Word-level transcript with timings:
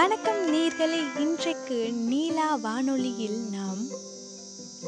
வணக்கம் 0.00 0.54
நேர்களே. 0.54 1.20
இன்றைக்கு 1.20 1.92
நீலா 1.92 2.54
வானொலியில் 2.54 3.50
நாம் 3.50 3.86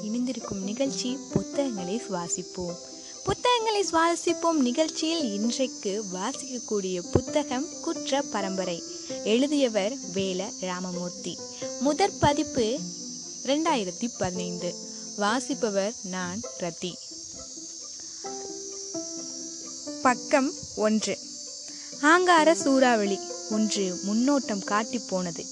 இணைந்திருக்கும் 0.02 0.62
நிகழ்ச்சி 0.62 1.18
புத்தகங்களை 1.32 2.02
சுவாசிப்போம் 2.10 2.76
புத்தகங்களை 3.24 3.86
சுவாசிப்போம் 3.92 4.52
நிகழ்ச்சியில் 4.52 5.32
இன்றைக்கு 5.32 6.04
வாசிக்கக்கூடிய 6.12 7.02
புத்தகம் 7.12 7.66
குற்ற 7.80 8.22
பரம்பரை. 8.22 8.82
எழுதியவர் 9.24 9.92
வேல 10.14 10.48
ராமமூர்த்தி. 10.60 11.38
முதற் 11.80 12.20
பதிப்பு 12.20 12.78
ரெண்டாயிரத்தி 13.42 14.10
பதினைந்து. 14.18 14.74
வாசிப்பவர் 15.16 15.92
நான் 16.02 16.40
ரத்தி 16.58 16.92
பக்கம் 20.02 20.52
ஒன்று. 20.76 21.18
ஆங்கார 22.00 22.54
சூறாவளி. 22.54 23.18
ஒன்று 23.52 24.00
முன்னோட்டம் 24.06 24.64
காட்டி 24.64 24.98
போனது. 24.98 25.44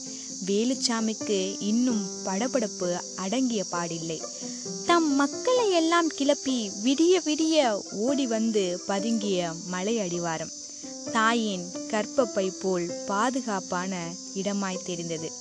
வேலுச்சாமிக்கு 0.46 1.56
இன்னும் 1.58 2.06
படபடப்பு 2.24 3.00
அடங்கிய 3.16 3.64
பாடில்லை. 3.72 4.22
தம் 4.86 5.14
மக்களை 5.14 5.70
எல்லாம் 5.70 6.08
கிளப்பி 6.08 6.70
விடிய 6.84 7.20
விடிய 7.24 7.82
ஓடி 7.92 8.26
வந்து 8.26 8.82
பதுங்கிய 8.86 9.52
மலை 9.66 9.98
அடிவாரம். 9.98 10.52
தாயின் 11.12 11.64
கற்பப்பை 11.90 12.52
போல் 12.60 12.90
பாதுகாப்பான 13.06 14.12
இடமாய் 14.34 14.84
தெரிந்தது. 14.84 15.32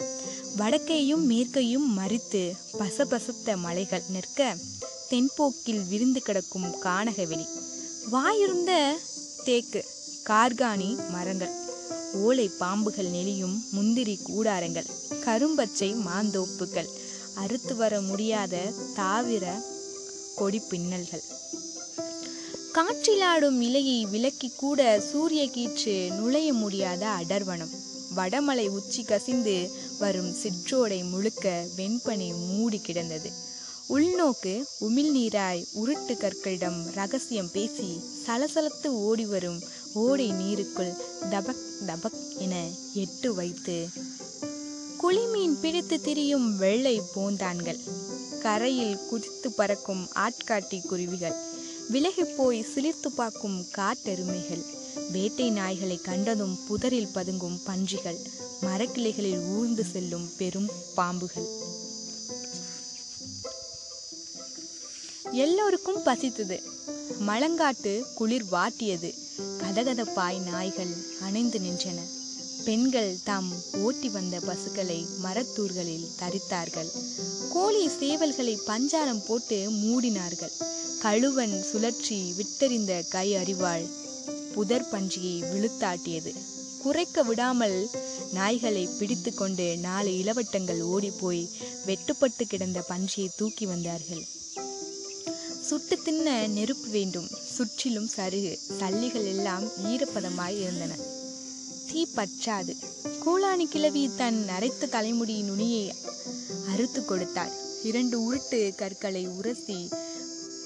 வடக்கையும் 0.57 1.25
மேற்கையும் 1.29 1.97
மறித்து 1.97 2.53
பசபசத்த 2.79 3.55
மலைகள் 3.55 4.03
நிற்க 4.09 4.57
தென்போக்கில் 5.09 5.87
விரிந்து 5.87 6.21
கிடக்கும் 6.21 6.75
கானகவெளி. 6.83 7.45
வாயிருந்த 8.11 8.91
தேக்கு 9.43 9.85
கார்கானி 10.29 11.09
மரங்கள். 11.09 11.67
ஓலை 12.13 12.51
பாம்புகள் 12.59 13.09
நெளியும் 13.09 13.57
முந்திரி 13.71 14.19
கூடாரங்கள் 14.23 14.85
கரும்பச்சை 15.25 15.95
மாந்தோப்புகள் 16.05 16.87
அறுத்து 17.33 17.75
வர 17.75 18.01
முடியாத 18.01 18.73
தாவிர 18.95 19.63
கொடி 20.35 20.61
பின்னல்கள். 20.69 21.23
காற்றிலாடும் 22.73 23.61
இலையை 23.61 24.09
விலக்கி 24.09 24.51
கூட 24.55 24.99
சூரிய 24.99 25.49
கீற்று 25.49 26.11
நுழைய 26.11 26.53
முடியாத 26.53 27.07
அடர்வனம். 27.07 27.75
வடமலை 28.15 28.67
உச்சி 28.67 29.03
கசிந்து 29.03 29.71
வரும் 29.99 30.35
சிற்றோடை 30.35 31.09
முழுக்க 31.09 31.67
வெண்பனை 31.75 32.33
மூடி 32.47 32.79
கிடந்தது. 32.79 33.47
உள்நோக்கு 33.89 34.65
உமிழ்நீராய் 34.81 35.65
உருட்டு 35.75 36.17
கற்களிடம் 36.17 36.91
ரகசியம் 36.93 37.51
பேசி 37.51 38.01
சலசலத்து 38.25 38.87
ஓடி 38.87 39.25
வரும் 39.25 39.63
ஓடை 39.93 40.31
நீருக்குள் 40.31 40.93
தபக் 41.21 41.65
தபக் 41.87 42.37
என 42.37 42.67
எட்டு 42.93 43.33
வைத்து 43.33 43.87
குளிமீன் 45.03 45.59
பிடித்து 45.61 46.01
திரியும் 46.01 46.57
வெள்ளை 46.57 47.01
போந்தான்கள். 47.15 47.79
கரையில் 48.41 49.07
குதித்து 49.09 49.51
பறக்கும் 49.51 50.09
ஆட்காட்டி 50.15 50.85
குருவிகள். 50.85 51.33
விலகி 51.89 52.23
போய் 52.23 52.65
சிலிர்த்து 52.75 53.07
பார்க்கும் 53.15 53.65
காட்டெருமைகள். 53.71 54.63
வேட்டை 55.11 55.51
நாய்களை 55.51 56.01
கண்டதும் 56.01 56.65
புதரில் 56.67 57.09
பதுங்கும் 57.15 57.59
பன்றிகள். 57.63 58.19
மரக்கிளைகளில் 58.61 59.47
ஊர்ந்து 59.47 59.85
செல்லும் 59.85 60.29
பெரும் 60.37 60.69
பாம்புகள். 60.95 61.47
எல்லோருக்கும் 65.31 66.05
பசித்தது. 66.05 66.63
மலங்காட்டு 67.27 68.03
குளிர் 68.15 68.45
வாட்டியது. 68.51 69.27
கதகதப்பாய் 69.39 70.41
நாய்கள் 70.49 70.93
அணைந்து 71.21 71.59
நின்றன. 71.59 71.99
பெண்கள் 72.65 73.17
தாம் 73.23 73.51
ஓட்டி 73.77 74.09
வந்த 74.09 74.39
பசுக்களை 74.39 75.07
மரத்தூர்களில் 75.23 76.07
தரித்தார்கள். 76.19 76.91
கோழி 77.49 77.87
சேவல்களை 77.87 78.59
பஞ்சாரம் 78.67 79.25
போட்டு 79.27 79.69
மூடினார்கள். 79.69 80.55
கழுவன் 81.01 81.65
சுழற்றி 81.73 82.19
விட்டறிந்த 82.33 83.07
கை 83.07 83.35
அறிவாள் 83.35 83.85
புதர் 84.53 84.87
பன்றியை 84.91 85.35
விழுத்தாட்டியது. 85.51 86.33
குறைக்க 86.81 87.23
விடாமல் 87.23 87.89
நாய்களை 88.33 88.89
பிடித்து 88.99 89.33
கொண்டு 89.33 89.77
நாலு 89.77 90.09
இளவட்டங்கள் 90.09 90.81
ஓடிப்போய் 90.81 91.49
வெட்டுப்பட்டு 91.85 92.43
கிடந்த 92.47 92.85
பன்றியை 92.89 93.29
தூக்கி 93.35 93.65
வந்தார்கள். 93.65 94.25
சுட்டு 95.69 95.97
தின்ன 96.03 96.47
நெருப்பு 96.47 96.87
வேண்டும். 96.89 97.27
சுற்றிலும் 97.55 98.09
சருகு 98.15 98.59
சல்லிகள் 98.79 99.25
எல்லாம் 99.25 99.65
ஈரப்பதமாய் 99.65 100.59
இருந்தன. 100.59 100.95
தீ 101.87 102.07
பற்றாது. 102.15 102.75
கூலாணி 103.25 103.65
கிழவி 103.65 104.09
தன் 104.17 104.45
நரைத்த 104.45 104.85
தலைமுடி 104.85 105.41
நுனியை 105.41 105.93
அறுத்து 106.67 107.05
கொடுத்தாள். 107.05 107.51
இரண்டு 107.83 108.15
உருட்டு 108.21 108.75
கற்களை 108.75 109.27
உரசி 109.27 109.89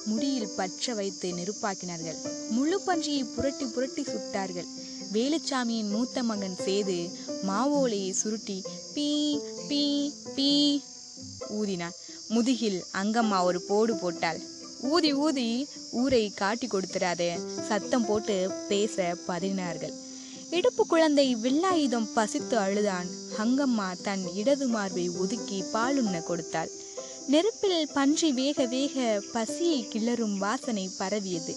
முடியில் 0.06 0.54
பற்ற 0.56 0.94
வைத்து 0.94 1.32
நெருப்பாக்கினார்கள். 1.32 2.18
முழு 2.50 2.82
பன்றியை 2.88 3.26
புரட்டி 3.36 3.66
புரட்டி 3.66 4.02
சுட்டார்கள். 4.02 4.70
வேலுச்சாமியின் 5.14 5.90
மூத்த 5.90 6.24
மகன் 6.24 6.58
சேது 6.66 7.12
மாவோலையை 7.48 8.12
சுருட்டி 8.12 8.64
பீ 8.96 9.40
பீ 9.70 9.84
பீ 10.36 10.82
ஊதினான். 11.50 11.96
முதுகில் 12.28 12.84
அங்கம்மா 12.94 13.44
ஒரு 13.44 13.62
போடு 13.62 13.96
போட்டாள். 13.96 14.52
ஊதி 14.92 15.14
ஊதி 15.14 15.68
ஊரை 15.92 16.24
காட்டி 16.30 16.68
கொடுத்துடாதே 16.68 17.32
சத்தம் 17.68 18.06
போட்டு 18.06 18.52
பேச 18.70 19.16
பதறினார்கள் 19.28 19.94
இடுப்பு 20.50 20.86
குழந்தை 20.86 21.36
வில்லாயுதம் 21.36 22.08
பசித்து 22.14 22.58
அழுதான். 22.58 23.08
அங்கம்மா 23.38 23.88
தன் 24.02 24.24
இடது 24.34 24.68
மார்பை 24.68 25.10
ஒதுக்கி 25.10 25.64
பாலுண்ண 25.74 26.24
கொடுத்தாள். 26.24 26.72
நெருப்பில் 27.28 27.88
பன்றி 27.94 28.32
வேக 28.32 28.66
வேக 28.66 29.22
பசியை 29.34 29.88
கிளறும் 29.94 30.38
வாசனை 30.38 30.90
பரவியது. 31.00 31.56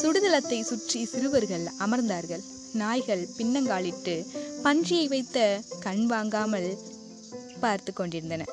சுடுதளத்தை 0.00 0.60
சுற்றி 0.62 1.04
சிறுவர்கள் 1.04 1.66
அமர்ந்தார்கள். 1.78 2.44
நாய்கள் 2.72 3.28
பின்னங்காலிட்டு 3.38 4.26
பன்றியை 4.64 5.08
வைத்த 5.08 5.60
கண் 5.80 6.06
வாங்காமல் 6.06 6.70
பார்த்து 7.60 7.92
கொண்டிருந்தன. 7.92 8.44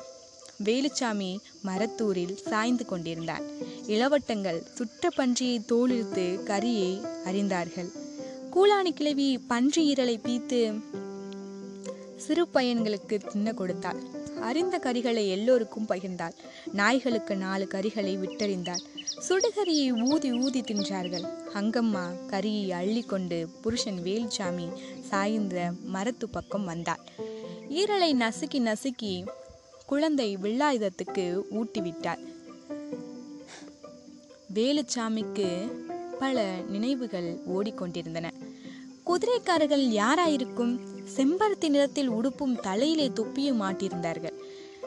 வேலுச்சாமி 0.64 1.38
மரத்தூரில் 1.66 2.34
சாய்ந்து 2.34 2.84
கொண்டிருந்தான் 2.84 3.42
இளவட்டங்கள் 3.86 4.62
சுட்ட 4.74 5.08
பன்றியை 5.16 5.58
தோலிழுத்து 5.68 6.26
கரியை 6.44 6.92
அறிந்தார்கள். 7.24 7.88
கூலாணி 8.54 8.90
கிழவி 8.90 9.38
பன்றி 9.38 9.92
ஈரலை 9.92 10.18
பீத்து 10.26 10.80
சிறு 12.16 12.48
பையன்களுக்கு 12.54 13.18
தின்ன 13.18 13.52
கொடுத்தாள். 13.52 14.00
அறிந்த 14.40 14.78
கரிகளை 14.78 15.28
எல்லோருக்கும் 15.28 15.86
பகிர்ந்தாள். 15.88 16.34
நாய்களுக்கு 16.72 17.36
நாலு 17.36 17.68
கரிகளை 17.70 18.14
விட்டறிந்தாள். 18.18 18.82
சுடுகரியை 19.28 20.10
ஊதி 20.10 20.32
ஊதி 20.32 20.60
தின்றார்கள். 20.60 21.26
அங்கம்மா 21.54 22.04
கரியை 22.30 22.70
அள்ளி 22.70 23.02
கொண்டு 23.02 23.48
புருஷன் 23.62 24.02
வேலுச்சாமி 24.04 24.68
சாய்ந்த 25.00 25.72
மரத்து 25.84 26.28
பக்கம் 26.28 26.64
வந்தாள். 26.64 27.00
ஈரலை 27.70 28.12
நசுக்கி 28.14 28.60
நசுக்கி 28.60 29.24
குழந்தை 29.86 30.36
வில்லாயுதத்துக்கு 30.42 31.42
ஊட்டிவிட்டார். 31.50 32.18
வேலுச்சாமிக்கு 34.54 35.72
பல 36.18 36.56
நினைவுகள் 36.68 37.38
ஓடிக்கொண்டிருந்தன. 37.56 38.30
குதிரைக்காரர்கள் 39.06 39.84
யாராயிருக்கும் 40.00 40.78
செம்பருத்தி 41.16 41.68
நிறத்தில் 41.68 42.10
உடுப்பும் 42.10 42.60
தலையிலே 42.60 43.10
தொப்பியும் 43.14 43.60
மாட்டியிருந்தார்கள். 43.60 44.36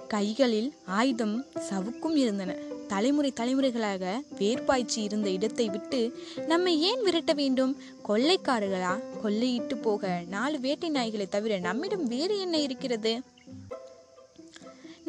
கைகளில் 0.08 0.74
ஆயுதம் 0.86 1.46
சவுக்கும் 1.70 2.16
இருந்தன. 2.16 2.56
தலைமுறை 2.88 3.34
தலைமுறைகளாக 3.36 4.22
வேர்பாய்ச்சி 4.38 5.04
இருந்த 5.04 5.30
இடத்தை 5.30 5.70
விட்டு 5.70 6.20
நம்மை 6.48 6.82
ஏன் 6.82 7.02
விரட்ட 7.02 7.34
வேண்டும்? 7.34 7.78
கொள்ளைக்காரர்களா? 8.08 9.04
கொள்ளையிட்டு 9.24 9.82
போக 9.82 10.24
நாலு 10.28 10.60
வேட்டை 10.60 10.92
நாய்களை 10.92 11.28
தவிர 11.30 11.60
நம்மிடம் 11.60 12.08
வேறு 12.08 12.40
என்ன 12.40 12.58
இருக்கிறது? 12.58 13.22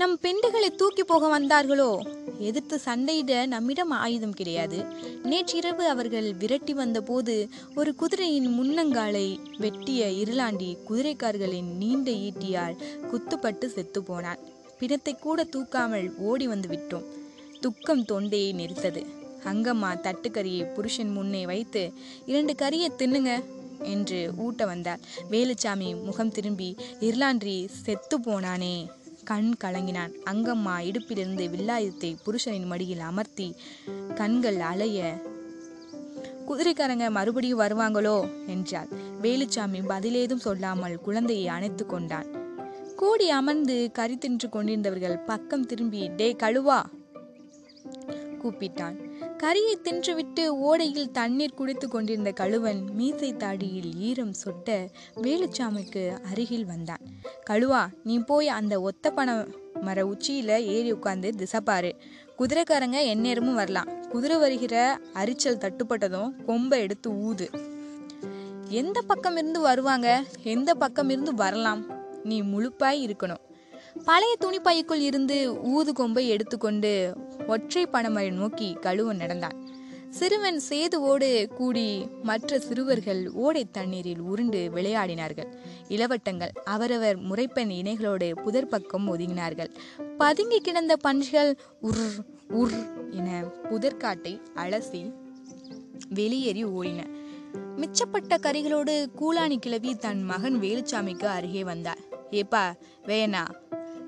நம் 0.01 0.15
பெண்டுகளை 0.23 0.69
தூக்கி 0.75 1.05
போக 1.05 1.25
வந்தார்களோ? 1.29 1.89
எதிர்த்து 2.39 2.81
சண்டையிட 2.85 3.47
நம்மிடம் 3.47 3.91
ஆயுதம் 3.91 4.33
கிடையாது. 4.33 4.79
நேற்றிரவு 5.23 5.85
அவர்கள் 5.89 6.29
விரட்டி 6.33 6.75
வந்தபோது 6.75 7.35
ஒரு 7.75 7.95
குதிரையின் 7.95 8.49
முன்னங்காலை 8.59 9.27
வெட்டிய 9.59 10.07
இருளாண்டி 10.23 10.71
குதிரைக்காரர்களின் 10.89 11.71
நீண்ட 11.77 12.11
ஈட்டியால் 12.11 12.77
குத்துப்பட்டு 13.11 13.67
செத்து 13.67 14.03
போனான். 14.03 14.39
பிணத்தை 14.79 15.15
கூட 15.19 15.47
தூக்காமல் 15.57 16.09
ஓடி 16.17 16.47
வந்து 16.47 16.69
விட்டோம். 16.69 17.07
துக்கம் 17.61 18.05
தொண்டையை 18.05 18.53
நிறுத்தது 18.53 19.03
அங்கம்மா 19.45 19.91
தட்டுக்கரியை 20.07 20.65
புருஷன் 20.75 21.13
முன்னே 21.13 21.47
வைத்து 21.47 21.93
இரண்டு 22.27 22.55
கரியை 22.63 22.91
தின்னுங்க 22.99 23.33
என்று 23.95 24.31
ஊட்ட 24.37 24.65
வந்தார். 24.65 25.05
வேலுச்சாமி 25.31 25.91
முகம் 26.05 26.33
திரும்பி 26.33 26.71
இருளான்றி 27.01 27.59
செத்து 27.85 28.19
போனானே 28.21 28.75
கண் 29.31 29.51
கலங்கினான். 29.65 30.13
அங்கம்மா 30.25 30.75
இடுப்பிலிருந்து 30.89 31.45
வில்லாயுதத்தை 31.49 32.11
புருஷனின் 32.25 32.67
மடியில் 32.67 33.01
அமர்த்தி 33.01 33.49
கண்கள் 34.15 34.61
அலைய 34.71 35.01
குதிரைக்காரங்க 36.49 37.11
மறுபடியும் 37.11 37.61
வருவாங்களோ? 37.61 38.17
என்றாள். 38.47 38.89
வேலுச்சாமி 39.23 39.81
பதிலேதும் 39.89 40.45
சொல்லாமல் 40.47 40.97
குழந்தையை 41.01 41.49
அணைத்து 41.49 41.87
கொண்டான். 41.87 42.29
கூடி 42.97 43.31
அமர்ந்து 43.31 43.91
கறி 43.93 44.17
தின்று 44.19 44.49
கொண்டிருந்தவர்கள் 44.49 45.25
பக்கம் 45.25 45.67
திரும்பி 45.67 46.03
டே 46.17 46.29
கழுவா! 46.33 46.81
கூப்பிட்டான். 48.43 48.97
கரியை 49.43 49.77
தின்றுவிட்டு 49.83 50.41
ஓடையில் 50.41 51.11
தண்ணீர் 51.11 51.55
குடித்து 51.55 51.89
கொண்டிருந்த 51.89 52.33
கழுவன் 52.33 52.85
மீசை 52.93 53.35
தாடியில் 53.35 53.97
ஈரம் 53.97 54.33
சொட்ட 54.45 54.87
வேலுச்சாமிக்கு 55.17 56.23
அருகில் 56.23 56.65
வந்தான். 56.65 57.01
கழுவா 57.51 57.87
நீ 58.05 58.19
போய் 58.19 58.49
அந்த 58.49 58.81
ஒத்த 58.81 59.11
பண 59.11 59.47
மர 59.81 60.03
உச்சியில 60.03 60.57
ஏறி 60.59 60.93
உட்கார்ந்து 60.93 61.33
திசைப்பாரு. 61.39 61.93
குதிரைக்காரங்க 62.39 63.03
எந்நேரமும் 63.05 63.55
வரலாம். 63.55 64.09
குதிரை 64.09 64.39
வருகிற 64.39 64.99
அரிச்சல் 65.13 65.57
தட்டுப்பட்டதும் 65.57 66.45
கொம்பை 66.45 66.81
எடுத்து 66.81 67.11
ஊது. 67.11 67.49
எந்த 68.69 69.03
பக்கம் 69.03 69.37
இருந்து 69.37 69.61
வருவாங்க? 69.61 70.25
எந்த 70.43 70.75
பக்கம் 70.75 71.11
இருந்து 71.11 71.35
வரலாம்? 71.35 71.85
நீ 72.25 72.43
முழுப்பாய் 72.43 73.07
இருக்கணும். 73.07 73.49
பழைய 74.05 74.37
துணிப்பைக்குள் 74.41 75.03
இருந்து 75.09 75.37
ஊது 75.75 75.93
கொம்பை 75.93 76.29
எடுத்துக்கொண்டு 76.29 77.13
ஒற்றை 77.47 77.87
பணமரை 77.93 78.31
நோக்கி 78.33 78.73
கழுவன் 78.73 79.17
நடந்தான். 79.17 79.57
சிறுவன் 80.11 80.61
சேதுவோடு 80.69 81.47
கூடி 81.47 82.07
மற்ற 82.23 82.59
சிறுவர்கள் 82.59 83.31
ஓடை 83.31 83.71
தண்ணீரில் 83.71 84.21
உருண்டு 84.21 84.71
விளையாடினார்கள். 84.75 85.51
இளவட்டங்கள் 85.89 86.53
அவரவர் 86.65 87.17
முறைப்பெண் 87.17 87.71
இணைகளோடு 87.71 88.29
புதர் 88.43 88.69
பக்கம் 88.69 89.19
ஒதுங்கினார்கள். 89.19 89.71
பதுங்கி 90.19 90.61
கிடந்த 90.61 90.97
பன்றிகள் 90.97 91.53
உர் 91.81 92.05
உர் 92.49 92.77
என 93.11 93.45
புதற்காட்டை 93.71 94.35
அலசி 94.57 95.03
வெளியேறி 96.09 96.65
ஓடின. 96.65 97.01
மிச்சப்பட்ட 97.77 98.35
கரிகளோடு 98.43 98.95
கூலாணி 99.21 99.57
கிளவி 99.57 99.95
தன் 99.95 100.23
மகன் 100.23 100.57
வேலுச்சாமிக்கு 100.61 101.25
அருகே 101.25 101.65
வந்தார் 101.65 102.03
ஏப்பா 102.31 102.75
வேணா 103.07 103.45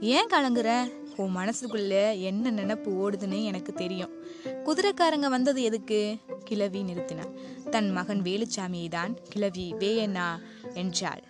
ஏன் 0.02 0.26
கலங்குற? 0.26 0.92
உன் 1.16 1.36
மனசுக்குள்ள 1.36 2.20
என்ன 2.20 2.50
நினப்பு 2.50 2.88
ஓடுதுன்னு 2.88 3.44
எனக்கு 3.44 3.72
தெரியும். 3.72 4.10
குதிரைக்காரங்க 4.64 5.28
வந்தது 5.28 5.62
எதுக்கு? 5.62 6.16
கிழவி 6.44 6.82
நிறுத்தினார் 6.82 7.34
தன் 7.68 7.90
மகன் 7.90 8.22
வேலுச்சாமியை 8.22 8.88
தான் 8.88 9.16
கிழவி 9.28 9.74
வேயண்ணா 9.78 10.40
என்றாள். 10.74 11.22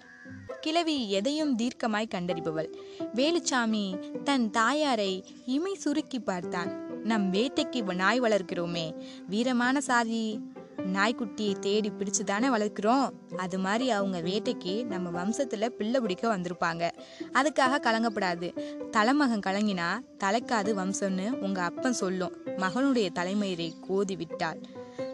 கிழவி 0.61 1.11
எதையும் 1.11 1.57
தீர்க்கமாய் 1.57 2.13
கண்டறிபவள். 2.15 2.73
வேலுச்சாமி 3.15 3.85
தன் 4.23 4.51
தாயாரை 4.51 5.25
இமை 5.47 5.75
சுருக்கி 5.75 6.21
பார்த்தான். 6.21 7.03
நம் 7.05 7.33
வேட்டைக்கு 7.33 7.95
நாய் 7.95 8.21
வளர்க்கிறோமே. 8.21 8.95
வீரமான 9.31 9.79
சாதி 9.79 10.41
நாய்க்குட்டியை 10.77 11.59
தேடி 11.59 11.93
பிடிச்சு 11.99 12.25
தானே 12.25 12.49
வளர்க்குறோம்? 12.49 13.11
அது 13.37 13.59
மாதிரி 13.59 13.91
அவங்க 13.91 14.21
வேட்டைக்கு 14.21 14.85
நம்ம 14.85 15.23
வம்சத்தில் 15.23 15.67
பிள்ளை 15.67 16.01
பிடிக்க 16.01 16.37
வந்திருப்பாங்க. 16.37 16.91
அதுக்காக 17.33 17.81
கலங்கப்படாது. 17.83 18.59
தலைமகன் 18.91 19.41
கலங்கினா 19.47 19.99
தலைக்காது 20.25 20.75
வம்சம்னு 20.75 21.31
உங்கள் 21.31 21.65
அப்பன் 21.65 21.93
சொல்லும். 21.93 22.37
மகனுடைய 22.47 23.09
தலைமயிரை 23.15 23.73
கோதி 23.81 24.17
விட்டாள். 24.17 24.61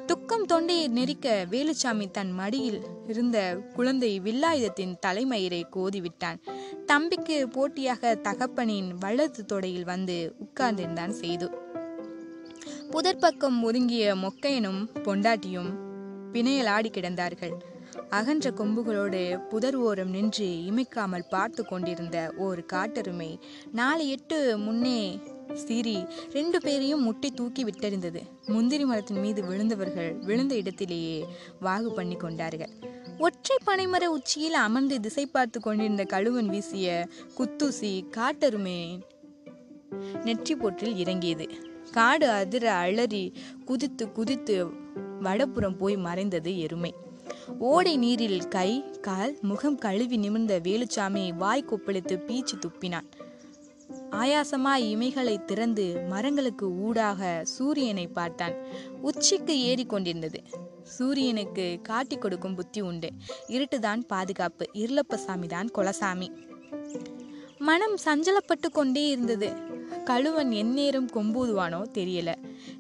துக்கம் 0.07 0.45
தொண்டையை 0.45 0.89
நெரிக்க 0.89 1.47
வேலுச்சாமி 1.51 2.11
தன் 2.11 2.33
மடியில் 2.33 2.83
இருந்த 3.07 3.57
குழந்தை 3.75 4.21
வில்லாயுதத்தின் 4.21 4.95
தலைமயிரை 5.07 5.69
கோதி 5.69 6.01
விட்டான். 6.01 6.41
தம்பிக்கு 6.87 7.49
போட்டியாக 7.49 8.19
தகப்பனின் 8.23 8.95
வலது 9.01 9.45
தொடையில் 9.53 9.85
வந்து 9.85 10.35
உட்கார்ந்திருந்தான் 10.39 11.11
செய்து 11.11 11.51
புதற்பக்கம் 12.93 13.57
ஒதுங்கிய 13.63 14.05
மொக்கையனும் 14.15 14.79
பொண்டாட்டியும் 15.07 15.69
பிணையலாடி 16.33 16.91
கிடந்தார்கள். 16.95 17.53
அகன்ற 18.11 18.51
கொம்புகளோடு 18.51 19.21
புதர் 19.51 19.77
ஓரம் 19.77 20.11
நின்று 20.11 20.47
இமைக்காமல் 20.69 21.27
பார்த்து 21.31 21.65
கொண்டிருந்த 21.65 22.33
ஒரு 22.37 22.63
காட்டெருமை 22.73 23.29
நாலு 23.73 24.09
எட்டு 24.09 24.39
முன்னே 24.59 25.21
சீறி 25.65 25.97
ரெண்டு 26.33 26.61
பேரையும் 26.61 27.03
முட்டி 27.03 27.31
தூக்கி 27.31 27.65
விட்டறிந்தது. 27.65 28.23
முந்திரி 28.47 28.85
மரத்தின் 28.85 29.21
மீது 29.21 29.43
விழுந்தவர்கள் 29.43 30.11
விழுந்த 30.19 30.55
இடத்திலேயே 30.55 31.19
வாகு 31.61 31.91
பண்ணி 31.95 32.17
கொண்டார்கள். 32.17 32.75
ஒற்றை 33.19 33.57
பனைமர 33.67 34.05
உச்சியில் 34.17 34.59
அமர்ந்து 34.67 34.99
திசை 35.01 35.27
பார்த்து 35.27 35.61
கொண்டிருந்த 35.61 36.05
கழுவன் 36.05 36.49
வீசிய 36.49 37.09
குத்தூசி 37.39 37.95
காட்டெருமை 38.19 38.81
நெற்றி 40.25 40.55
போற்றில் 40.55 40.97
இறங்கியது. 40.97 41.68
காடு 41.91 42.31
அதிர 42.31 42.73
அலறி 42.73 43.33
குதித்து 43.65 44.13
குதித்து 44.13 44.67
வடப்புறம் 45.23 45.77
போய் 45.77 45.97
மறைந்தது 45.97 46.59
எருமை. 46.59 46.95
ஓடை 47.59 47.97
நீரில் 47.97 48.49
கை 48.49 48.85
கால் 49.01 49.39
முகம் 49.43 49.79
கழுவி 49.79 50.17
நிமிர்ந்த 50.17 50.61
வேலுச்சாமி 50.61 51.37
வாய் 51.37 51.65
கொப்பளித்து 51.67 52.17
பீச்சு 52.27 52.59
துப்பினான். 52.61 53.09
ஆயாசமாய் 54.11 54.85
இமைகளை 54.95 55.45
திறந்து 55.45 56.01
மரங்களுக்கு 56.09 56.71
ஊடாக 56.79 57.41
சூரியனை 57.45 58.07
பார்த்தான். 58.07 58.53
உச்சிக்கு 59.03 59.61
ஏறி 59.61 59.87
கொண்டிருந்தது. 59.87 60.43
சூரியனுக்கு 60.83 61.79
காட்டி 61.83 62.17
கொடுக்கும் 62.17 62.55
புத்தி 62.55 62.81
உண்டு. 62.81 63.11
இருட்டுதான் 63.49 64.07
பாதுகாப்பு. 64.07 64.67
இருளப்பசாமி 64.73 65.47
தான் 65.47 65.71
கொலசாமி. 65.75 66.29
மனம் 67.59 67.97
சஞ்சலப்பட்டு 68.05 68.71
கொண்டே 68.73 69.09
இருந்தது. 69.09 69.68
கழுவன் 70.09 70.51
எந்நேரம் 70.51 71.07
கொம்பூதுவானோ 71.07 71.85
தெரியல. 71.95 72.35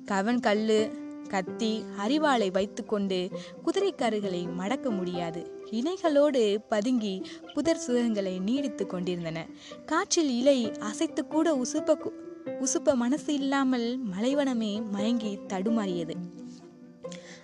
கவன் 0.05 0.41
கல்லு 0.41 0.91
கத்தி 1.29 1.83
அரிவாளை 2.07 2.51
வைத்துக்கொண்டு 2.53 3.31
குதிரைக்காரர்களை 3.65 4.53
மடக்க 4.53 4.91
முடியாது. 4.91 5.63
இணைகளோடு 5.71 6.57
பதுங்கி 6.69 7.23
புதர் 7.55 7.81
சுகங்களை 7.87 8.41
நீடித்து 8.41 8.87
கொண்டிருந்தன. 8.87 9.47
காற்றில் 9.87 10.39
இலை 10.39 10.73
அசைத்து 10.73 11.27
கூட 11.27 11.55
உசுப்ப 11.55 11.97
கு- 11.97 12.13
உசுப்ப 12.45 12.95
மனசு 12.95 13.35
இல்லாமல் 13.35 13.99
மலைவனமே 14.11 14.83
மயங்கி 14.91 15.39
தடுமாறியது. 15.49 16.15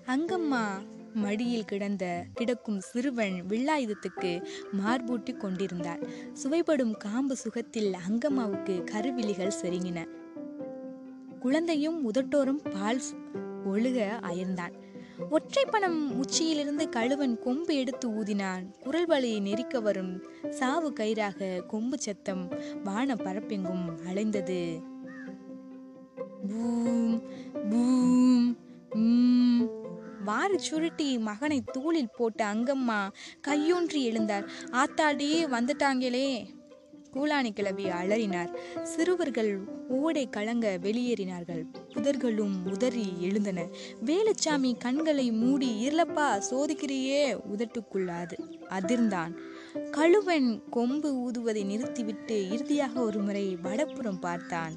அங்கம்மா 0.06 0.66
மடியில் 1.14 1.64
கிடந்த 1.64 2.24
கிடக்கும் 2.34 2.80
சிறுவன் 2.80 3.44
வில்லாயுதத்துக்கு 3.48 4.32
மார்பூட்டி 4.78 5.36
கொண்டிருந்தாள். 5.36 6.02
சுவைப்படும் 6.32 6.96
காம்பு 6.96 7.36
சுகத்தில் 7.36 7.96
அங்கம்மாவுக்கு 8.08 8.84
கருவிழிகள் 8.84 9.56
செருங்கின 9.62 9.98
குழந்தையும் 11.38 12.10
உதட்டோரும் 12.10 12.60
பால் 12.72 13.00
ஒழுக 13.72 13.98
அயர்ந்தான். 14.20 14.74
ஒற்றைப்பணம் 15.30 16.10
உச்சியிலிருந்து 16.10 16.88
கழுவன் 16.88 17.38
கொம்பு 17.38 17.74
எடுத்து 17.74 18.08
ஊதினான். 18.10 18.64
குரல் 18.80 19.08
வலையை 19.08 19.40
நெரிக்க 19.40 19.80
வரும் 19.80 20.12
சாவு 20.50 20.92
கயிறாக 21.00 21.66
கொம்பு 21.66 21.98
சத்தம் 21.98 22.48
வான 22.84 23.14
பரப்பெங்கும் 23.14 23.86
அலைந்தது. 24.10 24.82
பூம் 26.48 27.22
பூம் 27.70 28.56
உம். 28.90 29.43
வாரி 30.24 30.58
சுருட்டி 30.58 31.18
மகனை 31.18 31.62
தூளில் 31.72 32.12
போட்ட 32.16 32.54
அங்கம்மா 32.54 33.10
கையூன்றி 33.48 34.02
எழுந்தார். 34.10 34.46
ஆத்தாடி 34.72 35.30
வந்துட்டாங்களே. 35.46 36.46
கூலாணி 37.12 37.50
கிளவி 37.50 37.84
அலறினார். 37.84 38.82
சிறுவர்கள் 38.82 39.60
ஓடை 39.88 40.28
கலங்க 40.28 40.78
வெளியேறினார்கள். 40.82 41.62
புதர்களும் 41.88 42.70
உதறி 42.70 43.12
எழுந்தன. 43.20 43.66
வேலுச்சாமி 44.04 44.78
கண்களை 44.78 45.32
மூடி 45.32 45.88
இருளப்பா 45.88 46.42
சோதிக்கிறியே 46.50 47.40
உதட்டுக்குள்ளாது 47.54 48.36
அதிர்ந்தான். 48.68 49.32
கழுவன் 49.90 50.62
கொம்பு 50.70 51.10
ஊதுவதை 51.14 51.64
நிறுத்திவிட்டு 51.64 52.48
இறுதியாக 52.50 53.00
ஒருமுறை 53.00 53.58
வடப்புறம் 53.62 54.20
பார்த்தான். 54.20 54.74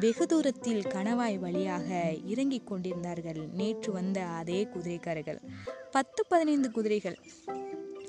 வெகு 0.00 0.26
தூரத்தில் 0.26 0.82
கணவாய் 0.82 1.38
வழியாக 1.38 2.12
இறங்கிக் 2.24 2.66
கொண்டிருந்தார்கள். 2.66 3.48
நேற்று 3.52 3.92
வந்த 3.92 4.24
அதே 4.24 4.68
குதிரைக்காரர்கள். 4.74 5.38
பத்து 5.90 6.26
பதினைந்து 6.26 6.70
குதிரைகள். 6.70 7.18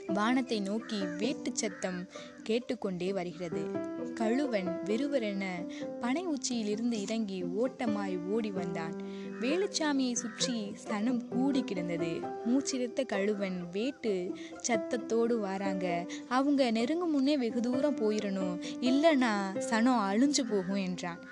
வானத்தை 0.08 0.60
நோக்கி 0.60 1.06
வேட்டு 1.18 1.52
சத்தம் 1.54 2.08
கேட்டுக்கொண்டே 2.44 3.14
வருகிறது. 3.14 3.92
கழுவன் 4.16 4.68
வெறுவரென 4.86 5.68
பனை 6.00 6.26
உச்சியிலிருந்து 6.26 7.02
இறங்கி 7.02 7.44
ஓட்டமாய் 7.44 8.18
ஓடி 8.30 8.52
வந்தான். 8.52 8.94
வேலுச்சாமியை 9.40 10.12
சுற்றி 10.12 10.76
சனம் 10.88 11.28
கூடி 11.28 11.64
கிடந்தது. 11.64 12.20
மூச்சிருத்த 12.46 13.06
கழுவன் 13.06 13.70
வேட்டு 13.72 14.34
சத்தத்தோடு 14.68 15.40
வராங்க 15.40 16.06
அவங்க 16.28 16.72
நெருங்கும் 16.72 17.12
முன்னே 17.12 17.38
வெகு 17.38 17.60
தூரம் 17.60 17.98
போயிடணும் 17.98 18.62
இல்லைன்னா 18.82 19.34
சனம் 19.70 20.04
அழிஞ்சு 20.10 20.44
போகும் 20.50 20.76
என்றான். 20.76 21.24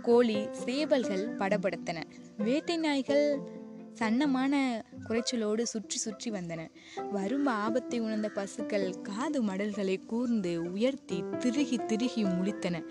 கோழி 0.00 0.38
சேவல்கள் 0.64 1.24
படபடத்தன. 1.36 1.98
வேட்டை 2.36 2.76
நாய்கள் 2.76 3.26
சன்னமான 3.98 4.54
குறைச்சலோடு 5.08 5.62
சுற்றி 5.62 5.96
சுற்றி 5.96 6.30
வந்தன. 6.30 6.60
வரும் 7.10 7.46
ஆபத்தை 7.46 7.98
உணர்ந்த 8.00 8.28
பசுக்கள் 8.28 8.86
காது 9.02 9.42
மடல்களை 9.42 10.06
கூர்ந்து 10.06 10.72
உயர்த்தி 10.72 11.24
திருகி 11.38 11.78
திருகி 11.84 12.24
முழித்தன. 12.24 12.82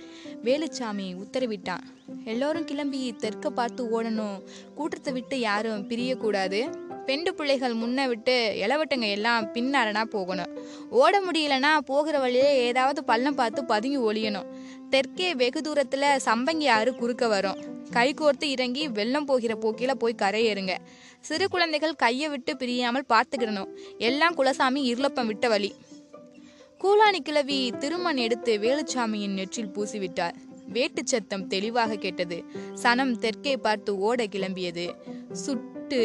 வேலுச்சாமி 0.43 1.07
உத்தரவிட்டான் 1.23 1.85
எல்லோரும் 2.23 2.63
கிளம்பி 2.63 3.15
தெற்க 3.19 3.49
பார்த்து 3.49 3.83
ஓடணும். 3.95 4.37
கூட்டத்தை 4.75 5.13
விட்டு 5.13 5.39
யாரும் 5.39 5.87
பிரியக்கூடாது. 5.89 6.61
பெண்டு 7.09 7.31
பிள்ளைகள் 7.35 7.75
முன்ன 7.75 8.07
விட்டு 8.07 8.35
இளவட்டங்க 8.63 9.07
எல்லாம் 9.09 9.45
பின்னரனா 9.53 10.01
போகணும். 10.03 10.51
ஓட 10.89 11.15
முடியலனா 11.21 11.71
போகிற 11.85 12.19
வழியிலே 12.19 12.51
ஏதாவது 12.65 13.03
பள்ளம் 13.03 13.35
பார்த்து 13.35 13.65
பதுங்கி 13.65 13.99
ஒளியணும். 14.09 14.47
தெற்கே 14.89 15.35
வெகு 15.35 15.59
தூரத்துல 15.59 16.03
சம்பங்கி 16.25 16.67
ஆறு 16.67 16.91
குறுக்க 16.95 17.27
வரும். 17.27 17.59
கை 17.91 18.13
கோர்த்து 18.13 18.43
இறங்கி 18.43 18.87
வெள்ளம் 18.87 19.25
போகிற 19.25 19.53
போக்கில 19.61 19.93
போய் 19.93 20.21
கரையேறுங்க. 20.21 20.73
சிறு 21.21 21.47
குழந்தைகள் 21.49 21.95
கையை 21.95 22.29
விட்டு 22.29 22.57
பிரியாமல் 22.57 23.09
பார்த்துக்கிடணும். 23.09 23.71
எல்லாம் 23.97 24.35
குலசாமி 24.35 24.81
இருளப்பம் 24.91 25.27
விட்ட 25.27 25.47
வழி. 25.47 25.71
கூலாணி 26.83 27.19
கிழவி 27.19 27.71
திருமண் 27.79 28.17
எடுத்து 28.17 28.53
வேலுச்சாமியின் 28.57 29.37
நெற்றில் 29.39 29.73
பூசிவிட்டார். 29.75 30.37
வேட்டு 30.67 31.01
சத்தம் 31.05 31.47
தெளிவாக 31.47 31.95
கேட்டது. 31.95 32.39
சனம் 32.83 33.15
தெற்கே 33.17 33.55
பார்த்து 33.57 33.97
ஓட 33.97 34.23
கிளம்பியது. 34.23 34.87
சுட்டு 35.31 36.01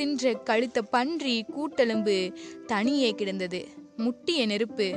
தின்ற 0.00 0.32
கழுத்த 0.48 0.78
பன்றி 0.94 1.36
கூட்டெலும்பு 1.54 2.16
தனியே 2.66 3.12
கிடந்தது. 3.20 3.62
முட்டிய 4.04 4.40
நெருப்பு 4.50 4.88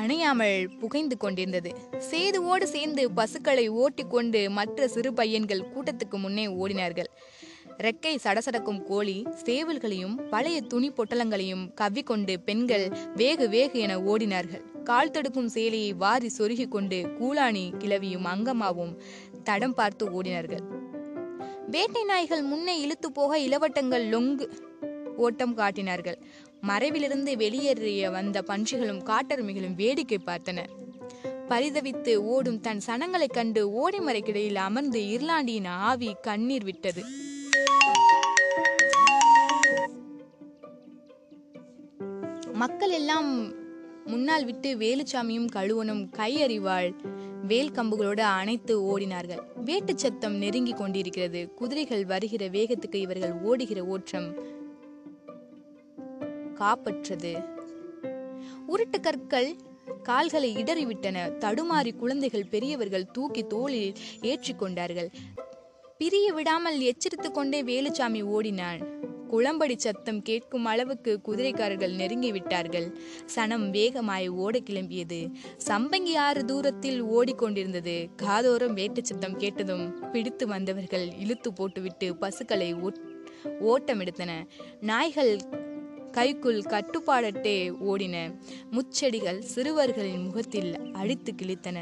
அணையாமல் 0.00 0.64
புகைந்து 0.80 1.16
கொண்டிருந்தது. 1.16 1.70
சேதுவோடு 2.08 2.64
சேர்ந்து 2.72 3.02
பசுக்களை 3.18 3.66
ஓட்டிக்கொண்டு 3.82 4.40
மற்ற 4.56 4.88
சிறு 4.94 5.10
பையன்கள் 5.12 5.68
கூட்டத்துக்கு 5.74 6.18
முன்னே 6.24 6.44
ஓடினார்கள். 6.62 7.10
ரெக்கை 7.84 8.12
சடசடக்கும் 8.24 8.82
கோழி 8.82 9.16
சேவல்களையும் 9.44 10.14
பழைய 10.30 10.58
துணி 10.72 10.88
பொட்டலங்களையும் 10.90 11.64
கவ்விக்கொண்டு 11.80 12.34
பெண்கள் 12.48 12.86
வேகு 13.20 13.46
வேகு 13.54 13.78
என 13.86 13.98
ஓடினார்கள். 14.12 14.64
கால் 14.90 15.10
தடுக்கும் 15.10 15.52
சேலையை 15.54 15.92
வாரி 16.02 16.30
சொருகிக் 16.38 16.74
கொண்டு 16.74 16.98
கூலாணி 17.18 17.64
கிளவியும் 17.78 18.28
அங்கம்மாவும் 18.34 18.94
தடம் 19.48 19.76
பார்த்து 19.80 20.04
ஓடினார்கள். 20.16 20.64
வேட்டை 21.66 22.04
நாய்கள் 22.04 22.42
முன்னே 22.42 22.80
இழுத்து 22.80 23.12
போக 23.12 23.38
இளவட்டங்கள் 23.38 24.08
லொங்கு. 24.08 24.48
ஓட்டம் 25.16 25.54
காட்டினார்கள். 25.54 26.18
மறைவிலிருந்து 26.60 27.36
வெளியேறிய 27.36 28.10
வந்த 28.10 28.42
பன்றிகளும் 28.46 29.02
காட்டருமிகளும் 29.02 29.74
வேடிக்கை 29.74 30.18
பார்த்தன 30.26 30.66
பரிதவித்து 31.48 32.16
ஓடும் 32.16 32.60
தன் 32.60 32.80
சனங்களைக் 32.86 33.32
கண்டு 33.32 33.68
ஓடிமறைக்கிடையில் 33.68 34.54
அமர்ந்து 34.54 35.00
இர்லாண்டியின் 35.00 35.66
ஆவி 35.66 36.16
கண்ணீர் 36.22 36.64
விட்டது. 36.64 37.04
மக்கள் 42.52 42.90
எல்லாம் 42.90 43.52
முன்னால் 44.04 44.44
விட்டு 44.44 44.74
வேலுச்சாமியும் 44.74 45.46
கழுவனும் 45.54 46.08
கையறிவாள். 46.16 46.94
வேல் 47.42 47.70
கம்புகளோடு 47.70 48.20
அணைத்து 48.20 48.98
ஓடினார்கள். 48.98 49.40
வேட்டு 49.64 49.98
சத்தம் 49.98 50.34
நெருங்கி 50.34 50.72
கொண்டிருக்கிறது. 50.72 51.54
குதிரைகள் 51.54 52.04
வருகிற 52.04 52.48
வேகத்துக்கு 52.48 52.94
இவர்கள் 52.94 53.32
ஓடுகிற 53.32 53.84
ஓட்டம் 53.84 54.34
காப்பற்றது. 56.54 57.38
உருட்டு 58.68 59.00
கற்கள் 59.00 59.56
கால்களை 60.02 60.56
இடறிவிட்டன. 60.56 61.18
தடுமாறி 61.38 61.96
குழந்தைகள் 61.96 62.46
பெரியவர்கள் 62.46 63.10
தூக்கி 63.10 63.46
தோளில் 63.46 63.92
ஏற்றிக்கொண்டார்கள் 64.20 65.12
பிரிய 65.98 66.32
விடாமல் 66.32 66.80
எச்சரித்துக் 66.80 67.34
கொண்டே 67.34 67.62
வேலுச்சாமி 67.62 68.22
ஓடினான். 68.22 68.80
குளம்படி 69.30 69.76
சத்தம் 69.76 70.22
கேட்கும் 70.22 70.64
அளவுக்கு 70.64 71.20
குதிரைக்காரர்கள் 71.26 71.94
நெருங்கி 71.94 72.32
விட்டார்கள் 72.32 72.98
சனம் 73.36 73.70
வேகமாய் 73.70 74.28
ஓட 74.28 74.58
கிளம்பியது. 74.58 75.32
சம்பங்கி 75.66 76.16
ஆறு 76.16 76.44
தூரத்தில் 76.44 77.04
ஓடிக்கொண்டிருந்தது. 77.04 78.08
காதோரம் 78.22 78.72
வேட்டுச் 78.72 79.04
சத்தம் 79.04 79.36
கேட்டதும் 79.36 80.10
பிடித்து 80.10 80.46
வந்தவர்கள் 80.46 81.14
இழுத்து 81.14 81.52
போட்டுவிட்டு 81.52 82.16
பசுக்களை 82.16 82.74
ஓட்- 82.74 83.14
ஓட்டமெடுத்தன. 83.60 84.30
நாய்கள் 84.80 85.38
கைக்குள் 86.10 86.60
கட்டுப்பாடட்டே 86.60 87.74
ஓடின. 87.86 88.38
முச்செடிகள் 88.70 89.38
சிறுவர்களின் 89.38 90.22
முகத்தில் 90.22 90.92
அழித்து 90.92 91.34
கிழித்தன. 91.42 91.76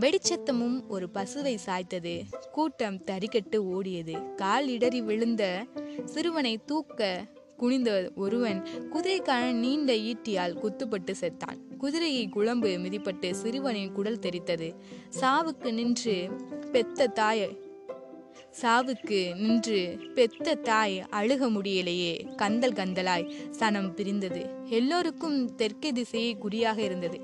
வெடிச்சத்தமும் 0.00 0.86
ஒரு 0.88 1.08
பசுவை 1.14 1.58
சாய்த்தது. 1.66 2.22
கூட்டம் 2.52 3.04
தறிக்கட்டு 3.04 3.56
ஓடியது. 3.56 4.34
கால் 4.34 4.68
இடறி 4.68 5.00
விழுந்த 5.00 5.66
சிறுவனை 6.04 6.60
தூக்க 6.66 7.26
குனிந்த 7.56 8.12
ஒருவன் 8.16 8.66
குதிரைக்காரன் 8.92 9.58
நீண்ட 9.58 9.92
ஈட்டியால் 9.92 10.58
குத்துப்பட்டு 10.62 11.14
செத்தான். 11.20 11.58
குதிரையை 11.78 12.28
குழம்பு 12.28 12.68
மிதிப்பட்டு 12.68 13.30
சிறுவனின் 13.30 13.92
குடல் 13.92 14.18
தெரித்தது 14.18 14.74
சாவுக்கு 15.20 15.72
நின்று 15.72 16.30
பெத்த 16.72 17.06
தாய் 17.06 17.68
சாவுக்கு 18.62 19.36
நின்று 19.36 19.98
பெத்த 20.14 20.54
தாய் 20.54 21.00
அழுக 21.00 21.50
முடியலையே. 21.50 22.34
கந்தல் 22.34 22.72
கந்தலாய் 22.72 23.30
சனம் 23.58 23.94
பிரிந்தது. 23.94 24.50
எல்லோருக்கும் 24.64 25.54
தெற்கே 25.54 25.92
திசையே 25.92 26.38
குறியாக 26.38 26.82
இருந்தது. 26.82 27.20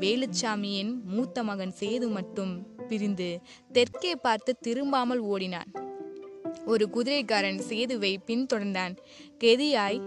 வேலுச்சாமியின் 0.00 1.02
மூத்த 1.04 1.42
மகன் 1.42 1.74
சேது 1.80 2.10
மட்டும் 2.10 2.66
பிரிந்து 2.88 3.40
தெற்கே 3.72 4.16
பார்த்து 4.16 4.56
திரும்பாமல் 4.66 5.18
ஓடினான். 5.18 5.88
ஒரு 6.66 6.90
குதிரைக்காரன் 6.90 7.58
சேதுவை 7.58 8.20
பின்தொடர்ந்தான். 8.26 8.96
கெதியாய் 9.40 10.00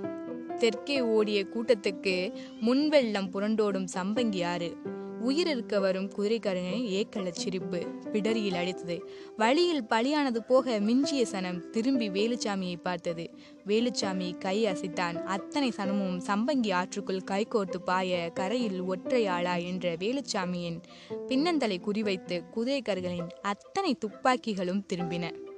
தெற்கே 0.57 1.01
ஓடிய 1.01 1.43
கூட்டத்துக்கு 1.43 2.33
முன்வெள்ளம் 2.61 3.29
புரண்டோடும் 3.33 3.87
சம்பங்கி 3.93 4.45
ஆறு 4.45 4.75
உயிர் 5.21 5.47
இருக்க 5.47 5.79
வரும் 5.79 6.09
குதிரைக்காரனின் 6.09 6.85
ஏக்களச் 6.85 7.31
சிரிப்பு 7.31 7.77
பிடரியில் 8.11 8.53
அடித்தது. 8.53 8.99
வழியில் 9.37 9.83
பலியானது 9.89 10.37
போக 10.47 10.79
மிஞ்சிய 10.79 11.25
சனம் 11.31 11.69
திரும்பி 11.69 12.09
வேலுச்சாமியை 12.09 12.75
பார்த்தது. 12.83 13.29
வேலுச்சாமி 13.67 14.37
கை 14.37 14.65
அசைத்தான். 14.65 15.23
அத்தனை 15.23 15.71
சனமும் 15.75 16.19
சம்பங்கி 16.27 16.73
ஆற்றுக்குள் 16.73 17.23
கைகோர்த்து 17.31 17.77
பாய 17.85 18.29
கரையில் 18.33 18.81
ஒற்றை 18.81 19.27
ஆளா 19.27 19.55
என்ற 19.55 19.95
வேலுச்சாமியின் 19.95 20.81
பின்னந்தலை 21.27 21.79
குறிவைத்து 21.79 22.41
குதிரைக்காரர்களின் 22.55 23.29
அத்தனை 23.41 23.97
துப்பாக்கிகளும் 24.05 24.85
திரும்பின. 24.93 25.51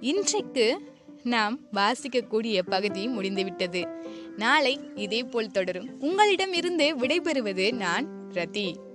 இன்றைக்கு 0.00 0.80
நாம் 1.22 1.58
வாசிக்கக்கூடிய 1.72 2.60
பகுதி 2.68 3.06
முடிந்துவிட்டது. 3.06 3.88
நாளை 4.36 4.80
இதே 4.94 5.22
போல் 5.22 5.50
தொடரும். 5.50 6.00
உங்களிடம் 6.00 6.52
இருந்து 6.52 6.96
விடைபெறுவது 6.96 7.72
நான் 7.72 8.08
ரதி. 8.32 8.87